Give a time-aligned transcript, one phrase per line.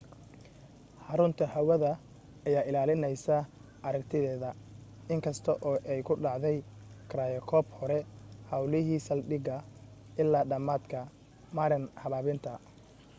[1.07, 1.91] xarrunta hawadda
[2.51, 3.43] ayaa ilaalinaysay
[3.89, 4.49] aragtideeda
[5.17, 6.57] in kasta oo ay ku dhacday
[7.13, 7.99] gryocope hore
[8.51, 9.57] hawlihii saldhiga
[10.23, 10.99] ilaa dhammaadka
[11.57, 12.51] marin habaabinta